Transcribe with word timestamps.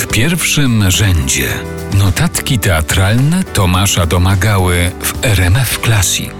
W 0.00 0.06
pierwszym 0.06 0.90
rzędzie 0.90 1.48
notatki 1.98 2.58
teatralne 2.58 3.44
Tomasza 3.44 4.06
Domagały 4.06 4.90
w 5.02 5.24
RMF 5.24 5.78
Classic. 5.84 6.30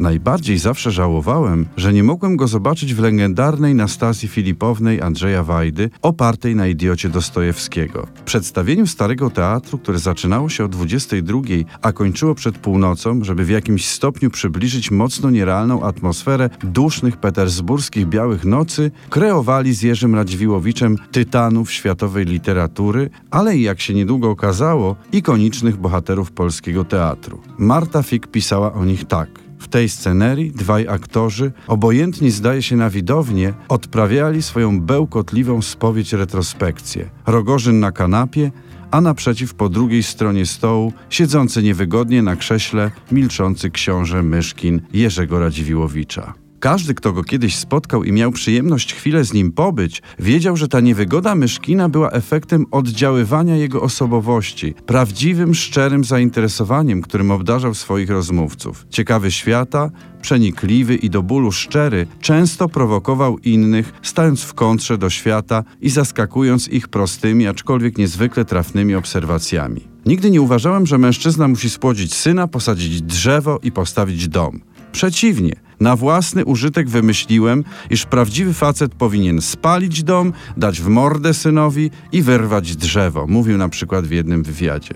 Najbardziej 0.00 0.58
zawsze 0.58 0.90
żałowałem, 0.90 1.66
że 1.76 1.92
nie 1.92 2.02
mogłem 2.02 2.36
go 2.36 2.48
zobaczyć 2.48 2.94
w 2.94 2.98
legendarnej 2.98 3.74
Nastazji 3.74 4.28
Filipownej 4.28 5.00
Andrzeja 5.00 5.44
Wajdy, 5.44 5.90
opartej 6.02 6.56
na 6.56 6.66
idiocie 6.66 7.08
Dostojewskiego. 7.08 8.06
W 8.14 8.22
przedstawieniu 8.22 8.86
Starego 8.86 9.30
Teatru, 9.30 9.78
które 9.78 9.98
zaczynało 9.98 10.48
się 10.48 10.64
o 10.64 10.68
22, 10.68 11.40
a 11.82 11.92
kończyło 11.92 12.34
przed 12.34 12.58
północą, 12.58 13.24
żeby 13.24 13.44
w 13.44 13.50
jakimś 13.50 13.88
stopniu 13.88 14.30
przybliżyć 14.30 14.90
mocno 14.90 15.30
nierealną 15.30 15.82
atmosferę 15.82 16.50
dusznych 16.64 17.16
petersburskich 17.16 18.06
białych 18.06 18.44
nocy, 18.44 18.90
kreowali 19.10 19.74
z 19.74 19.82
Jerzym 19.82 20.14
Radziwiłowiczem 20.14 20.96
tytanów 21.12 21.72
światowej 21.72 22.24
literatury, 22.24 23.10
ale 23.30 23.56
i 23.56 23.62
jak 23.62 23.80
się 23.80 23.94
niedługo 23.94 24.30
okazało, 24.30 24.96
ikonicznych 25.12 25.76
bohaterów 25.76 26.32
polskiego 26.32 26.84
teatru. 26.84 27.40
Marta 27.58 28.02
Fik 28.02 28.26
pisała 28.26 28.72
o 28.72 28.84
nich 28.84 29.04
tak– 29.04 29.28
w 29.60 29.68
tej 29.68 29.88
scenerii 29.88 30.52
dwaj 30.52 30.88
aktorzy, 30.88 31.52
obojętni 31.66 32.30
zdaje 32.30 32.62
się 32.62 32.76
na 32.76 32.90
widownię, 32.90 33.52
odprawiali 33.68 34.42
swoją 34.42 34.80
bełkotliwą 34.80 35.62
spowiedź 35.62 36.12
retrospekcję. 36.12 37.10
Rogorzyn 37.26 37.80
na 37.80 37.92
kanapie, 37.92 38.50
a 38.90 39.00
naprzeciw 39.00 39.54
po 39.54 39.68
drugiej 39.68 40.02
stronie 40.02 40.46
stołu, 40.46 40.92
siedzący 41.10 41.62
niewygodnie 41.62 42.22
na 42.22 42.36
krześle, 42.36 42.90
milczący 43.12 43.70
książę 43.70 44.22
Myszkin 44.22 44.80
Jerzego 44.92 45.40
Radziwiłowicza. 45.40 46.34
Każdy, 46.60 46.94
kto 46.94 47.12
go 47.12 47.24
kiedyś 47.24 47.56
spotkał 47.56 48.04
i 48.04 48.12
miał 48.12 48.32
przyjemność 48.32 48.94
chwilę 48.94 49.24
z 49.24 49.32
nim 49.32 49.52
pobyć, 49.52 50.02
wiedział, 50.18 50.56
że 50.56 50.68
ta 50.68 50.80
niewygoda 50.80 51.34
Myszkina 51.34 51.88
była 51.88 52.10
efektem 52.10 52.66
oddziaływania 52.70 53.56
jego 53.56 53.82
osobowości, 53.82 54.74
prawdziwym, 54.86 55.54
szczerym 55.54 56.04
zainteresowaniem, 56.04 57.02
którym 57.02 57.30
obdarzał 57.30 57.74
swoich 57.74 58.10
rozmówców. 58.10 58.86
Ciekawy 58.90 59.30
świata, 59.30 59.90
przenikliwy 60.22 60.96
i 60.96 61.10
do 61.10 61.22
bólu 61.22 61.52
szczery, 61.52 62.06
często 62.20 62.68
prowokował 62.68 63.38
innych, 63.38 63.92
stając 64.02 64.42
w 64.42 64.54
kontrze 64.54 64.98
do 64.98 65.10
świata 65.10 65.64
i 65.80 65.90
zaskakując 65.90 66.68
ich 66.68 66.88
prostymi, 66.88 67.46
aczkolwiek 67.46 67.98
niezwykle 67.98 68.44
trafnymi 68.44 68.94
obserwacjami. 68.94 69.88
Nigdy 70.06 70.30
nie 70.30 70.40
uważałem, 70.40 70.86
że 70.86 70.98
mężczyzna 70.98 71.48
musi 71.48 71.70
spłodzić 71.70 72.14
syna, 72.14 72.48
posadzić 72.48 73.02
drzewo 73.02 73.58
i 73.62 73.72
postawić 73.72 74.28
dom. 74.28 74.60
Przeciwnie, 74.92 75.69
na 75.80 75.96
własny 75.96 76.44
użytek 76.44 76.88
wymyśliłem, 76.88 77.64
iż 77.90 78.06
prawdziwy 78.06 78.54
facet 78.54 78.94
powinien 78.94 79.40
spalić 79.40 80.02
dom, 80.02 80.32
dać 80.56 80.80
w 80.80 80.88
mordę 80.88 81.34
synowi 81.34 81.90
i 82.12 82.22
wyrwać 82.22 82.76
drzewo, 82.76 83.26
mówił 83.26 83.58
na 83.58 83.68
przykład 83.68 84.06
w 84.06 84.10
jednym 84.10 84.42
wywiadzie. 84.42 84.94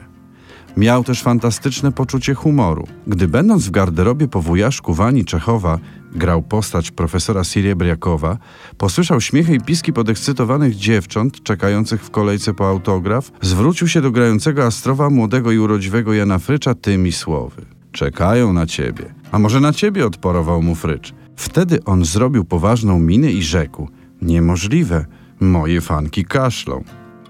Miał 0.77 1.05
też 1.05 1.23
fantastyczne 1.23 1.93
poczucie 1.93 2.35
humoru. 2.35 2.87
Gdy 3.07 3.29
będąc 3.29 3.67
w 3.67 3.71
garderobie 3.71 4.29
po 4.29 4.43
wujaszku 4.43 4.95
Wani 4.95 5.25
Czechowa 5.25 5.79
grał 6.15 6.43
postać 6.43 6.91
profesora 6.91 7.45
Siriebriakowa, 7.45 8.39
posłyszał 8.79 9.21
śmiechy 9.21 9.55
i 9.55 9.61
piski 9.61 9.93
podekscytowanych 9.93 10.77
dziewcząt 10.77 11.43
czekających 11.43 12.05
w 12.05 12.11
kolejce 12.11 12.55
po 12.55 12.69
autograf, 12.69 13.33
zwrócił 13.43 13.89
się 13.89 14.01
do 14.01 14.11
grającego 14.11 14.65
astrowa 14.65 15.11
młodego 15.11 15.53
i 15.53 15.59
urodziwego 15.59 16.15
Jana 16.15 16.39
Frycza 16.39 16.75
tymi 16.75 17.13
słowy. 17.13 17.74
Czekają 17.95 18.53
na 18.53 18.67
ciebie. 18.67 19.15
A 19.33 19.39
może 19.39 19.61
na 19.61 19.73
ciebie 19.73 20.07
odporował 20.07 20.63
mu 20.63 20.75
Frycz. 20.75 21.15
Wtedy 21.37 21.85
on 21.85 22.05
zrobił 22.05 22.45
poważną 22.45 23.01
minę 23.01 23.33
i 23.33 23.43
rzekł: 23.43 23.89
Niemożliwe, 24.23 25.07
moje 25.41 25.81
fanki 25.81 26.25
kaszlą. 26.25 26.85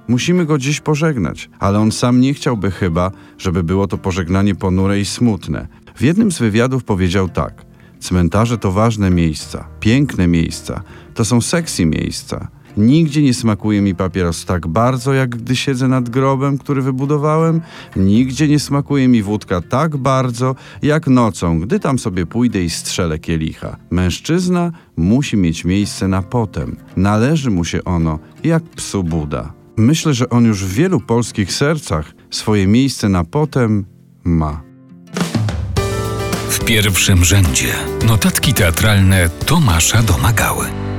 Musimy 0.08 0.46
go 0.46 0.58
dziś 0.58 0.80
pożegnać, 0.80 1.50
ale 1.58 1.78
on 1.78 1.92
sam 1.92 2.20
nie 2.20 2.34
chciałby 2.34 2.70
chyba, 2.70 3.10
żeby 3.38 3.62
było 3.62 3.86
to 3.86 3.98
pożegnanie 3.98 4.54
ponure 4.54 5.00
i 5.00 5.04
smutne. 5.04 5.68
W 5.96 6.02
jednym 6.02 6.32
z 6.32 6.38
wywiadów 6.38 6.84
powiedział 6.84 7.28
tak: 7.28 7.64
Cmentarze 8.00 8.58
to 8.58 8.72
ważne 8.72 9.10
miejsca, 9.10 9.68
piękne 9.80 10.28
miejsca, 10.28 10.82
to 11.14 11.24
są 11.24 11.40
sexy 11.40 11.86
miejsca. 11.86 12.48
Nigdzie 12.76 13.22
nie 13.22 13.34
smakuje 13.34 13.80
mi 13.80 13.94
papieros 13.94 14.44
tak 14.44 14.66
bardzo, 14.66 15.12
jak 15.12 15.36
gdy 15.36 15.56
siedzę 15.56 15.88
nad 15.88 16.08
grobem, 16.08 16.58
który 16.58 16.82
wybudowałem. 16.82 17.60
Nigdzie 17.96 18.48
nie 18.48 18.58
smakuje 18.58 19.08
mi 19.08 19.22
wódka 19.22 19.60
tak 19.60 19.96
bardzo, 19.96 20.54
jak 20.82 21.06
nocą, 21.06 21.60
gdy 21.60 21.80
tam 21.80 21.98
sobie 21.98 22.26
pójdę 22.26 22.62
i 22.62 22.70
strzelę 22.70 23.18
kielicha. 23.18 23.76
Mężczyzna 23.90 24.72
musi 24.96 25.36
mieć 25.36 25.64
miejsce 25.64 26.08
na 26.08 26.22
potem. 26.22 26.76
Należy 26.96 27.50
mu 27.50 27.64
się 27.64 27.84
ono, 27.84 28.18
jak 28.44 28.62
psu 28.62 29.04
Buda. 29.04 29.52
Myślę, 29.76 30.14
że 30.14 30.28
on 30.28 30.44
już 30.44 30.64
w 30.64 30.74
wielu 30.74 31.00
polskich 31.00 31.52
sercach 31.52 32.12
swoje 32.30 32.66
miejsce 32.66 33.08
na 33.08 33.24
potem 33.24 33.84
ma. 34.24 34.62
W 36.48 36.64
pierwszym 36.64 37.24
rzędzie 37.24 37.74
notatki 38.06 38.54
teatralne 38.54 39.28
Tomasza 39.46 40.02
Domagały. 40.02 40.93